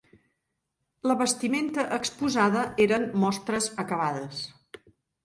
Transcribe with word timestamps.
La 1.11 1.15
vestimenta 1.19 1.85
exposada 1.97 2.63
eren 2.87 3.05
mostres 3.25 3.69
acabades. 3.85 4.41